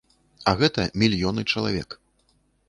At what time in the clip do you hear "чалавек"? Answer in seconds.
1.51-1.89